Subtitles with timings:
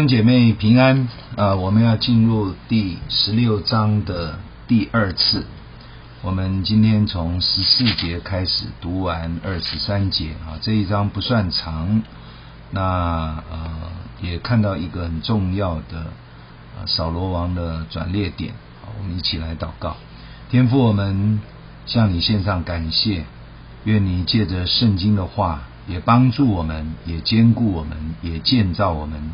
[0.00, 1.54] 兄姐妹平安啊！
[1.56, 5.44] 我们要进入第十六章的第二次。
[6.22, 12.02] 我们今天从十四节开始读完二十三节啊，这一章不算长。
[12.70, 13.70] 那呃，
[14.22, 18.54] 也看到一个很重要的啊，扫罗王的转捩点。
[18.98, 19.98] 我们一起来祷告，
[20.48, 21.42] 天父，我们
[21.84, 23.26] 向你献上感谢，
[23.84, 29.30] 愿你借着圣经的话，也帮助我们，也坚固我们，也建造我们。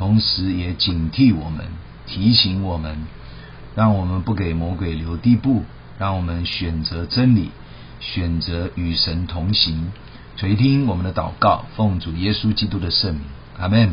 [0.00, 1.66] 同时也警惕我们，
[2.06, 3.06] 提醒我们，
[3.74, 5.64] 让我们不给魔鬼留地步，
[5.98, 7.50] 让我们选择真理，
[8.00, 9.92] 选择与神同行。
[10.38, 13.24] 垂听我们的祷告，奉主耶稣基督的圣名，
[13.58, 13.92] 阿门。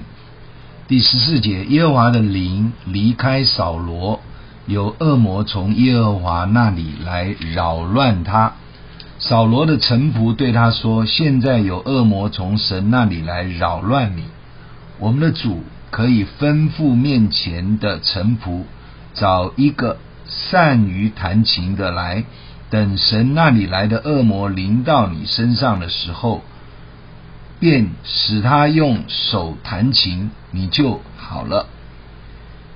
[0.88, 4.22] 第十四节，耶和华的灵离开扫罗，
[4.66, 8.54] 有恶魔从耶和华那里来扰乱他。
[9.20, 14.23] 扫罗的臣仆对他说：“现在有恶魔从神那里来扰乱你，
[15.00, 18.64] 我们的主。”可以吩咐面前的臣仆，
[19.14, 22.26] 找一个善于弹琴的来，
[22.70, 26.44] 等神那里来的恶魔临到你身上的时候，
[27.60, 31.68] 便使他用手弹琴，你就好了。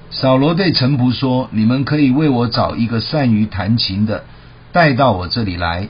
[0.09, 4.25] 扫罗对臣仆说：“你们可以为我找一个善于弹琴的，
[4.71, 5.87] 带到我这里来。”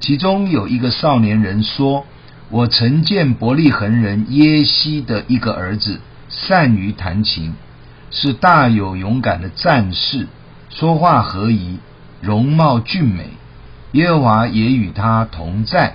[0.00, 2.06] 其中有一个少年人说
[2.50, 6.00] ：“我曾见伯利恒人耶西的一个儿子。”
[6.46, 7.54] 善于弹琴，
[8.10, 10.26] 是大有勇敢的战士，
[10.70, 11.78] 说话和宜，
[12.20, 13.28] 容貌俊美。
[13.92, 15.94] 耶和华也与他同在。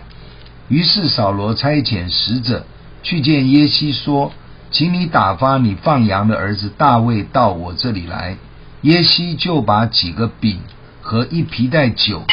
[0.67, 2.65] 于是扫罗差遣使者
[3.01, 4.33] 去见耶西，说
[4.71, 8.37] ：“请你打发你放羊的儿子大卫到我这里来。”
[8.81, 10.59] 耶西就把几个饼
[11.01, 12.23] 和一皮袋酒，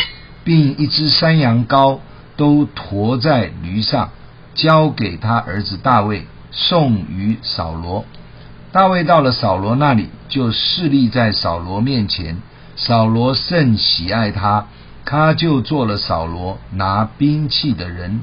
[0.44, 2.00] 并一只山羊羔，
[2.36, 4.10] 都驮在驴上，
[4.54, 6.26] 交给他儿子大卫。
[6.52, 8.04] 送与扫罗，
[8.72, 12.36] 大卫到了扫罗那里，就侍立在扫罗面前。
[12.76, 14.66] 扫罗甚喜爱他，
[15.04, 18.20] 他就做了扫罗拿兵器的人。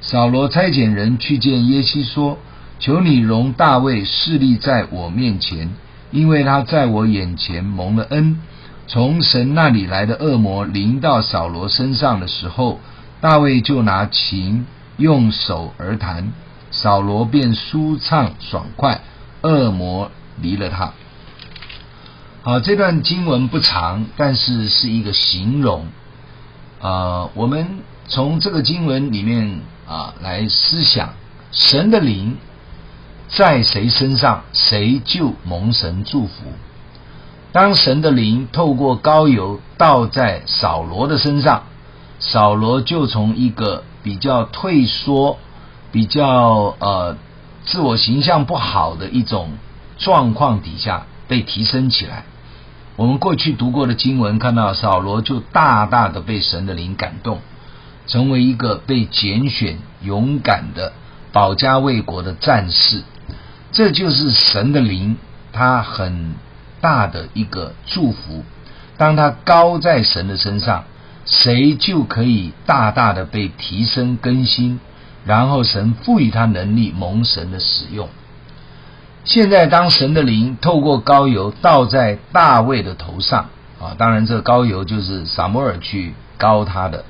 [0.00, 2.38] 扫罗差遣人去见耶西，说
[2.80, 5.70] ：“求你容大卫侍立在我面前，
[6.10, 8.40] 因为他在我眼前蒙了恩。
[8.88, 12.80] 从神那里来的恶魔临到扫罗身上的时候，
[13.20, 14.66] 大卫就拿琴
[14.96, 16.32] 用手而弹。”
[16.72, 19.02] 扫罗便舒畅爽快，
[19.42, 20.10] 恶魔
[20.40, 20.94] 离了他。
[22.42, 25.86] 好，这段经文不长，但是是一个形容。
[26.80, 31.10] 啊、我们从这个经文里面啊来思想，
[31.52, 32.38] 神的灵
[33.28, 36.46] 在谁身上，谁就蒙神祝福。
[37.52, 41.64] 当神的灵透过膏油倒在扫罗的身上，
[42.18, 45.38] 扫罗就从一个比较退缩。
[45.92, 47.16] 比较呃
[47.64, 49.50] 自我形象不好的一种
[49.98, 52.24] 状况底下被提升起来。
[52.96, 57.38] 我们过去读过的经文看到扫罗就大大的被神的灵感动，
[58.06, 60.92] 成为一个被拣选、勇敢的
[61.32, 63.02] 保家卫国的战士。
[63.70, 65.16] 这就是神的灵，
[65.52, 66.34] 他很
[66.80, 68.44] 大的一个祝福。
[68.98, 70.84] 当他高在神的身上，
[71.24, 74.80] 谁就可以大大的被提升更新。
[75.24, 78.08] 然后神赋予他能力，蒙神的使用。
[79.24, 83.50] 现在当神的灵透过膏油倒在大卫的头上
[83.80, 87.04] 啊，当然这个膏油就是撒摩尔去膏他的，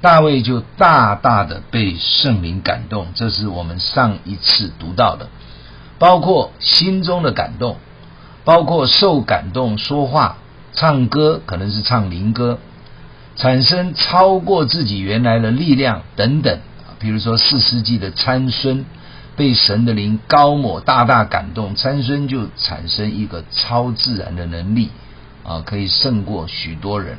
[0.00, 3.08] 大卫就大大的被圣灵感动。
[3.14, 5.28] 这是我们上一次读到的，
[5.98, 7.78] 包括心中的感动，
[8.44, 10.38] 包括受感动说话、
[10.72, 12.60] 唱歌，可能是唱灵歌，
[13.34, 16.60] 产生超过自己原来的力量等等。
[16.98, 18.86] 比如说，四世纪的参孙
[19.36, 24.88] 被神的灵膏抹，大大感动，参孙就产生一个超自然的能力
[25.44, 27.18] 啊，可以胜过许多人。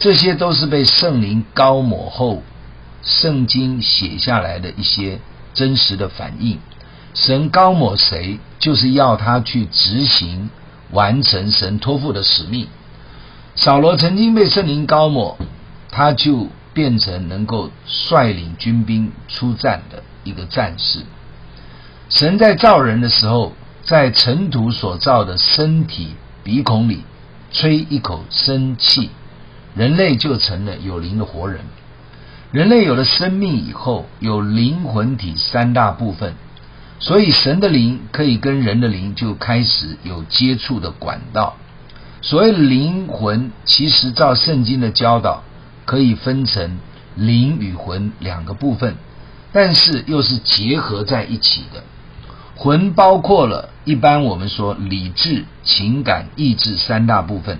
[0.00, 2.42] 这些都是被圣灵膏抹后，
[3.02, 5.20] 圣经写下来的一些
[5.54, 6.58] 真实的反应。
[7.14, 10.50] 神膏抹谁，就是要他去执行、
[10.90, 12.66] 完成神托付的使命。
[13.54, 15.38] 扫罗曾经被圣灵膏抹，
[15.92, 16.48] 他就。
[16.78, 21.00] 变成能够率领军兵出战的一个战士。
[22.08, 23.52] 神在造人的时候，
[23.82, 26.14] 在尘土所造的身体
[26.44, 27.02] 鼻孔里
[27.50, 29.10] 吹一口生气，
[29.74, 31.62] 人类就成了有灵的活人。
[32.52, 36.34] 人类有了生命以后，有灵魂体三大部分，
[37.00, 41.56] 所以神的灵可以跟人的灵就开始有接触的管道。
[42.22, 45.42] 所谓灵魂，其实照圣经的教导。
[45.88, 46.80] 可以分成
[47.16, 48.96] 灵与魂两个部分，
[49.52, 51.82] 但是又是结合在一起的。
[52.56, 57.58] 魂包括了一般我们说理智、情感、意志三大部分，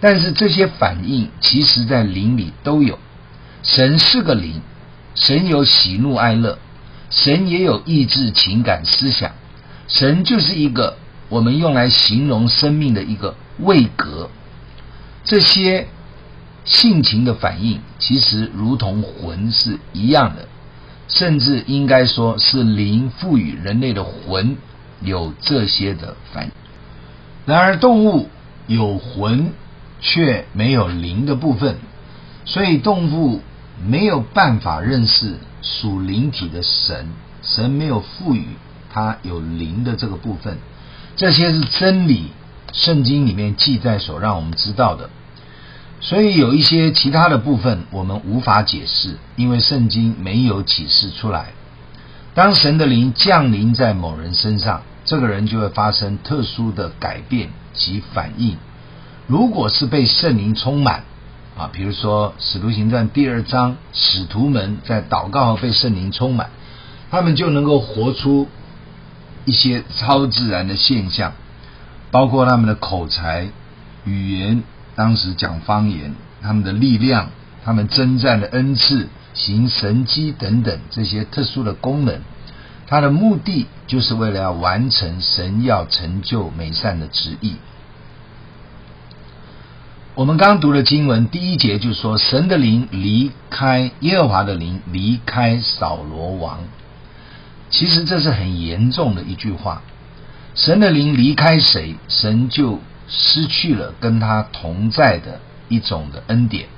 [0.00, 2.98] 但是这些反应其实在灵里都有。
[3.62, 4.62] 神是个灵，
[5.14, 6.58] 神有喜怒哀乐，
[7.10, 9.32] 神也有意志、情感、思想。
[9.86, 10.96] 神就是一个
[11.28, 14.30] 我们用来形容生命的一个位格。
[15.24, 15.88] 这些
[16.64, 20.48] 性情的反应，其实如同魂是一样的。
[21.08, 24.56] 甚至应该说是灵赋予人类的魂
[25.00, 26.52] 有这些的反应。
[27.46, 28.28] 然而动物
[28.68, 29.50] 有魂
[30.00, 31.78] 却没有灵的部分，
[32.44, 33.40] 所以动物
[33.84, 37.08] 没有办法认识属灵体的神，
[37.42, 38.46] 神没有赋予
[38.92, 40.58] 它有灵的这个部分。
[41.16, 42.30] 这些是真理，
[42.72, 45.10] 圣经里面记载所让我们知道的。
[46.02, 51.52] 所以有一些其他的部分我们无法解释，因为圣经没有启示出来。
[52.32, 58.56] 当神的灵降临在某人身上，这个人就会发生特殊的改变及反应。
[59.26, 61.04] 如果是被圣灵充满，
[61.58, 66.48] 啊，比如说《使徒行传》第二章，使徒们在祷告被圣灵充满，
[67.10, 68.48] 他们就能够活出
[69.44, 71.34] 一些超自然的现象，
[72.10, 73.48] 包括他们的口才、
[74.04, 74.62] 语言。
[74.96, 77.30] 当时讲方言，他们的力量，
[77.64, 82.20] 他们征战的恩赐，行神迹等等这些特殊的功能，
[82.86, 87.56] 他的目的就是为了要完成神要成就美善的旨意。
[90.16, 96.58] 我们刚读的经文第一节就说，神的灵离开耶和华的灵离开扫罗王。
[97.70, 99.82] 其实这是很严重的一句话，
[100.54, 102.80] 神的灵离开谁，神就。
[103.10, 106.68] 失去了跟他同在的一种的恩典，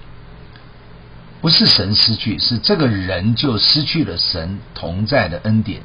[1.43, 5.83] 不是神失去，是这个人就失去了神同在的恩典，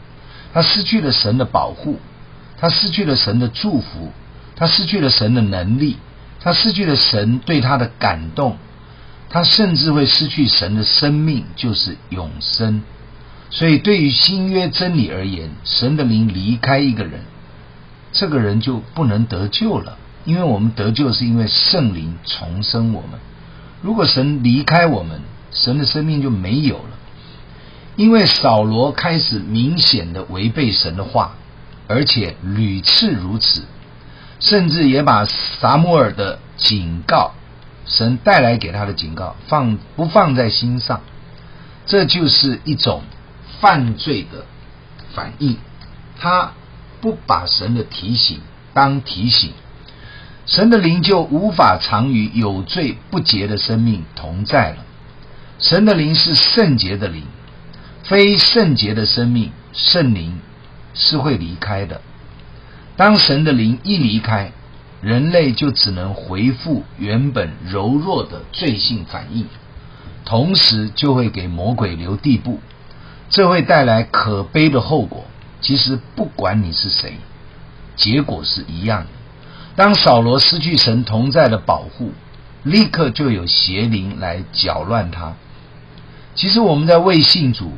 [0.54, 2.00] 他失去了神的保护，
[2.58, 4.12] 他失去了神的祝福，
[4.56, 5.98] 他失去了神的能力，
[6.40, 8.58] 他失去了神对他的感动，
[9.30, 12.84] 他甚至会失去神的生命，就是永生。
[13.50, 17.22] 所以，对于新约真理而言，神的灵离开一个人，
[18.12, 19.98] 这个人就不能得救了。
[20.28, 23.12] 因为我们得救是因为圣灵重生我们，
[23.82, 25.22] 如果神离开我们，
[25.52, 26.98] 神的生命就没有了。
[27.96, 31.36] 因为扫罗开始明显的违背神的话，
[31.88, 33.64] 而且屡次如此，
[34.42, 37.32] 甚至也把撒母耳的警告，
[37.86, 41.00] 神带来给他的警告放不放在心上，
[41.86, 43.02] 这就是一种
[43.62, 44.46] 犯罪的
[45.16, 45.56] 反应。
[46.20, 46.52] 他
[47.00, 48.42] 不把神的提醒
[48.74, 49.54] 当提醒。
[50.48, 54.78] 神的灵就无法常与有罪不洁的生命同在了。
[55.60, 57.24] 神的灵是圣洁的灵，
[58.04, 60.40] 非圣洁的生命，圣灵
[60.94, 62.00] 是会离开的。
[62.96, 64.54] 当神的灵一离开，
[65.02, 69.48] 人类就只能回复原本柔弱的罪性反应，
[70.24, 72.62] 同时就会给魔鬼留地步，
[73.30, 75.26] 这会带来可悲的后果。
[75.60, 77.18] 其实不管你是谁，
[77.98, 79.10] 结果是一样的。
[79.78, 82.12] 当扫罗失去神同在的保护，
[82.64, 85.36] 立刻就有邪灵来搅乱他。
[86.34, 87.72] 其实我们在未信主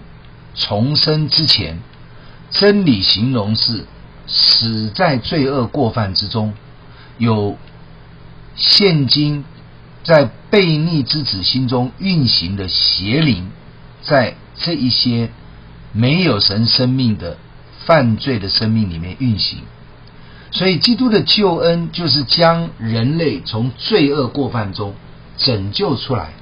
[0.56, 1.80] 重生之前，
[2.52, 3.86] 真理形容是
[4.28, 6.54] 死在罪恶过犯之中，
[7.18, 7.58] 有
[8.56, 9.44] 现今
[10.06, 13.52] 在悖逆之子心中运行的邪灵，
[14.04, 15.32] 在这一些
[15.92, 17.36] 没有神生命的
[17.86, 19.60] 犯罪的生命里面运行。
[20.52, 24.96] 所以，基督的救恩就是将人类从罪恶过犯中
[25.38, 26.34] 拯救出来，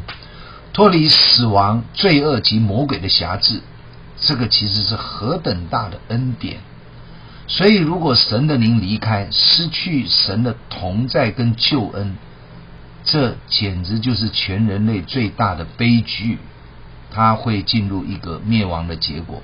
[0.71, 3.61] 脱离死亡、罪恶及魔鬼的辖制。
[4.19, 6.57] 这个其实是何等大的恩典！
[7.47, 12.15] 所以，如果神的灵离开，失去神的同在跟救恩，
[13.03, 16.39] 这简直就是全人类最大的悲剧。
[17.11, 19.41] 他会进入一个灭亡的结果。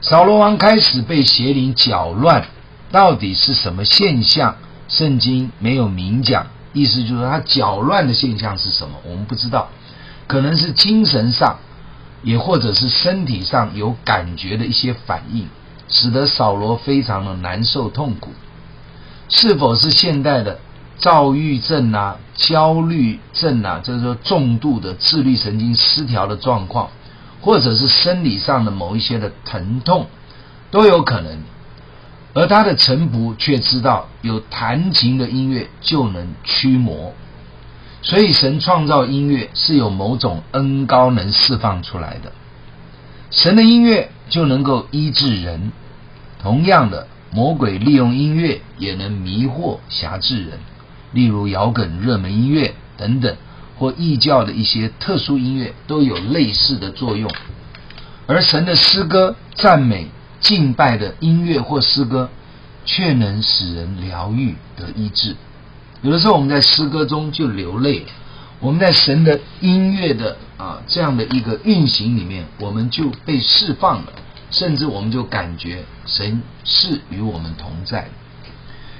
[0.00, 2.46] 扫罗王开始被邪灵搅乱。
[2.90, 4.56] 到底是什么现象？
[4.88, 8.96] 圣经没有明讲，意思就是他搅乱的现象是什么？
[9.04, 9.68] 我们不知道，
[10.26, 11.58] 可能是精神上，
[12.24, 15.48] 也或者是身体上有感觉的一些反应，
[15.88, 18.32] 使得扫罗非常的难受痛苦。
[19.28, 20.58] 是否是现代的
[20.98, 26.90] 躁郁症啊、焦虑症啊，就是说重度的自律神经失调的状况，
[27.40, 30.08] 或者是生理上的某一些的疼痛，
[30.72, 31.38] 都有可能。
[32.32, 37.12] 而他的臣仆却知道，有弹琴的音乐就能驱魔，
[38.02, 42.32] 所以神创造音乐是有某种恩高能释放出来的。
[43.30, 45.72] 神的音乐就能够医治人。
[46.40, 50.58] 同样的，魔鬼利用音乐也能迷惑辖制人，
[51.12, 53.36] 例如摇滚、热门音乐等等，
[53.76, 57.30] 或异教的一些特殊音乐都有类似的作用。
[58.26, 60.08] 而神的诗歌、赞美、
[60.40, 62.28] 敬拜的音乐或诗歌，
[62.84, 65.36] 却能使人疗愈得医治。
[66.02, 68.06] 有的时候我们在诗歌中就流泪了，
[68.58, 74.12] 我们在神的音乐的啊这样的一个运行里面，我们就被释放了。
[74.50, 78.08] 甚至我们就感觉神是与我们同在。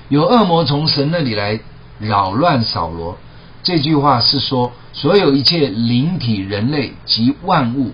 [0.08, 1.58] 有恶魔从神那里来
[1.98, 3.18] 扰乱扫罗，
[3.64, 7.92] 这句话是说，所有一切灵体、人类及万物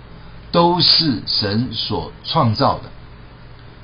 [0.53, 2.91] 都是神所创造的。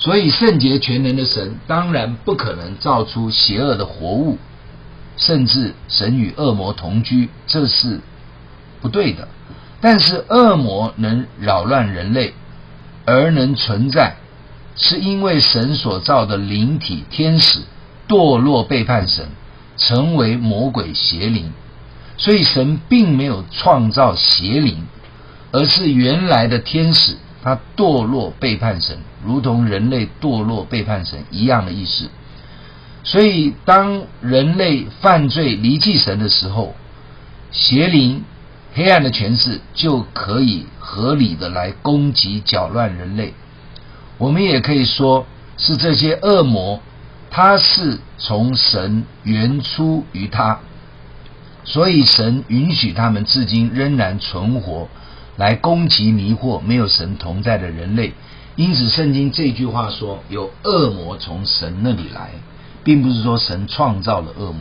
[0.02, 4.36] 所以圣洁全能的神当然不可能造出邪恶的活物，
[5.16, 8.00] 甚至神与恶魔同居，这是
[8.80, 9.28] 不对的。
[9.80, 12.34] 但是恶魔能扰乱人类。
[13.04, 14.14] 而能存在，
[14.76, 17.58] 是因为神所造的灵体天使
[18.06, 19.26] 堕落背叛神，
[19.76, 21.52] 成为魔鬼邪灵，
[22.16, 24.86] 所以神并没有创造邪灵，
[25.50, 32.08] 而是原来的天使他堕落背叛神，如同人类堕落背叛神一样的意思。
[33.04, 36.74] 所以当人类犯罪离弃神的时候，
[37.50, 38.24] 邪灵。
[38.74, 43.34] 黑暗的权势就可以合理的来攻击、搅乱人类。
[44.16, 45.26] 我们也可以说
[45.58, 46.80] 是这些恶魔，
[47.30, 50.60] 他是从神原出于他，
[51.64, 54.88] 所以神允许他们至今仍然存活，
[55.36, 58.12] 来攻击、迷惑没有神同在的人类。
[58.54, 62.30] 因此，圣经这句话说有恶魔从神那里来，
[62.84, 64.60] 并不是说神创造了恶魔。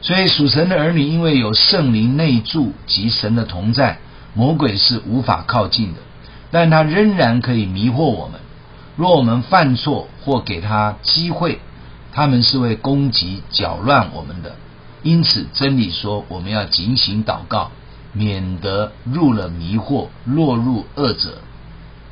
[0.00, 3.98] 所以属神的儿女，因为有圣灵内住及神的同在，
[4.34, 6.00] 魔鬼是无法靠近的，
[6.50, 8.40] 但他仍然可以迷惑我们。
[8.96, 11.60] 若我们犯错或给他机会，
[12.12, 14.56] 他们是会攻击、搅乱我们的。
[15.02, 17.70] 因此，真理说我们要警醒祷告，
[18.16, 21.38] 免得入了迷惑，落入恶者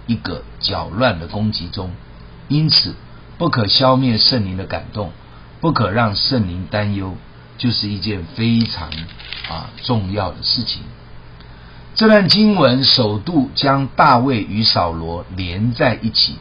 [0.07, 1.91] 一个搅乱的攻击中。
[2.49, 2.95] 因此，
[3.39, 5.13] 不可消灭圣灵的感动，
[5.61, 7.17] 不可让圣灵担忧。
[7.57, 8.91] 就是一件非常
[9.49, 10.83] 啊重要的事情。
[11.95, 16.35] 这段经文首度将大卫与扫罗连在一起，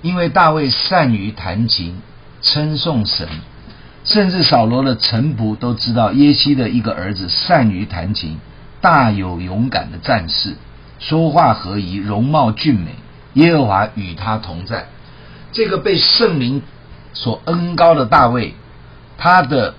[0.00, 2.00] 因为大卫善于弹琴，
[2.40, 3.28] 称颂神，
[4.04, 8.38] 甚至扫罗的臣仆都知道耶西的一个儿子善于弹琴，
[8.80, 10.54] 大有勇敢的战士，
[10.98, 12.94] 说话合宜，容貌俊美，
[13.34, 14.88] 耶和华与他同在。
[15.52, 16.62] 这个被圣灵
[17.12, 18.54] 所恩膏的大卫，
[19.16, 19.74] 他的。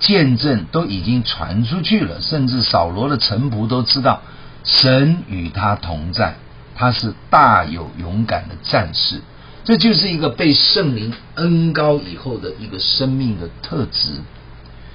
[0.00, 4.22] 见证都已经传出去了，甚至扫罗的臣仆都知道
[4.64, 6.36] 神与他同在，
[6.74, 9.20] 他是大有勇敢的战士。
[9.62, 14.22] 这就是一个被圣灵恩膏以后的一个生命的特质。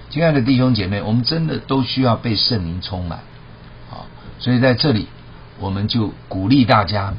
[0.10, 3.20] 亲爱的弟兄姐妹，我们真的都需要被圣灵充满。
[4.39, 5.08] 所以在这里
[5.60, 7.13] 我们就鼓励大家，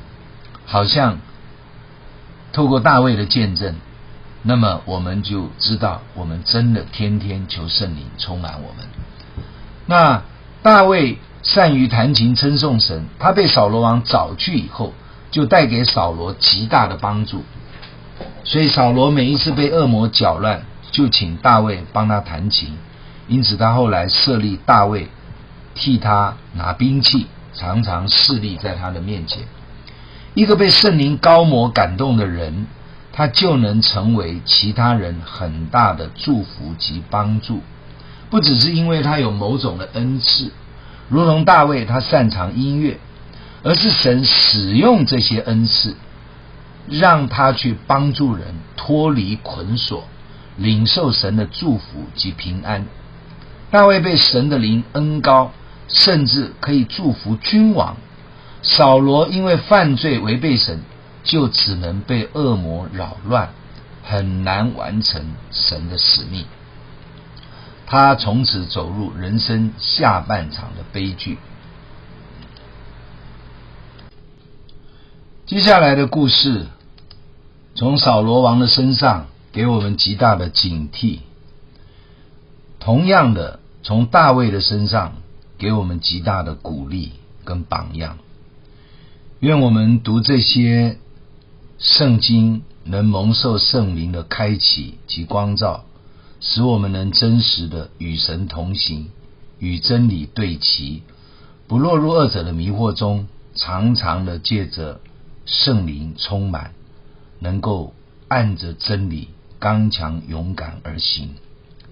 [0.65, 1.19] 好像
[2.53, 3.77] 透过大卫的见证。
[4.43, 8.87] 那么我们就知道，我们真的天天求圣灵充满我们。
[9.87, 10.23] 那
[10.63, 14.93] 大卫善于弹琴称颂神，他被扫罗王找去以后，
[15.33, 17.45] 就带给扫罗极大的帮助。
[18.45, 22.77] 所以扫罗每一次被恶魔搅乱，就请大卫帮他弹琴。
[23.27, 25.09] 因此他后来设立大卫
[25.77, 29.45] 替他拿兵器，常常侍立在他的面前。
[30.35, 32.67] 一个被圣灵高摩感动的人。
[33.19, 37.63] 他就能成为其他人很大的祝福及帮助，
[38.29, 40.53] 不只是因为他有某种的恩赐，
[41.09, 42.99] 如同大卫他擅长音乐，
[43.63, 45.97] 而是神使用这些恩赐，
[46.91, 50.07] 让他去帮助人脱离捆锁，
[50.59, 52.85] 领受神的祝福及平安。
[53.71, 55.53] 大卫被神的灵恩高，
[55.89, 57.97] 甚至可以祝福君王。
[58.63, 60.83] 扫罗因为犯罪违背神。
[61.27, 63.51] 就只能被恶魔扰乱，
[64.05, 66.45] 很难完成神的使命。
[67.85, 71.39] 他从此走入人生下半场的悲剧。
[75.47, 76.67] 接下来的故事，
[77.75, 81.23] 从扫罗王的身上给我们极大的警惕；
[82.79, 85.15] 同样的，从大卫的身上
[85.59, 87.13] 给我们极大的鼓励
[87.45, 88.19] 跟榜样。
[89.41, 90.99] 愿我们读这些。
[91.79, 95.85] 圣经能蒙受圣灵的开启及光照，
[96.41, 99.11] 使我们能真实的与神同行，
[99.59, 101.03] 与真理对齐，
[101.69, 105.03] 不落入二者的迷惑中，常常的借着
[105.45, 106.73] 圣灵充满，
[107.41, 107.93] 能够
[108.27, 111.35] 按着真理刚强勇敢而行。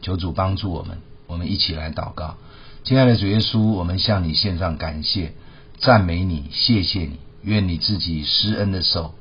[0.01, 2.39] 求主帮助我们，我们一起来祷告。
[2.85, 5.33] 亲爱的主耶稣，我们向你献上感谢、
[5.79, 7.19] 赞美你，谢谢你。
[7.41, 9.15] 愿你自己施恩的手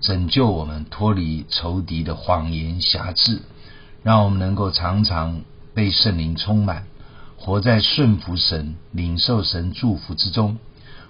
[0.00, 3.42] 拯救我们，脱离仇敌的谎言挟制，
[4.02, 5.42] 让我们能够常常
[5.74, 6.88] 被圣灵充满，
[7.36, 10.58] 活在顺服神、领受神祝福之中。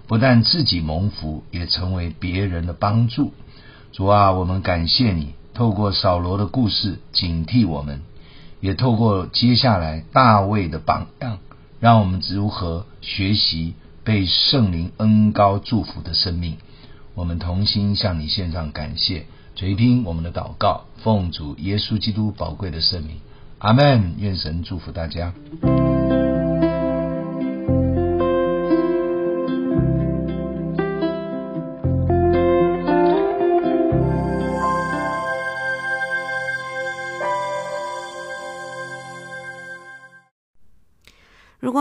[0.07, 3.33] 不但自己蒙福，也成为别人的帮助。
[3.93, 8.03] 主啊，我们感谢你，透过扫罗的故事警惕我们，
[8.61, 11.39] 也透过接下来大卫的榜样，
[11.81, 16.57] 让我们如何学习被圣灵恩高祝福的生命。
[17.15, 23.17] 我们同心向你献上感谢，垂听我们的祷告，奉主耶稣基督宝贵的圣名，
[23.59, 24.15] 阿门。
[24.19, 25.33] 愿神祝福大家。